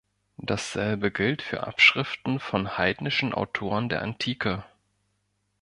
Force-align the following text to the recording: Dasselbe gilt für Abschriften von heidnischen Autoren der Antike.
Dasselbe 0.39 1.11
gilt 1.11 1.43
für 1.43 1.67
Abschriften 1.67 2.39
von 2.39 2.79
heidnischen 2.79 3.35
Autoren 3.35 3.87
der 3.87 4.01
Antike. 4.01 4.63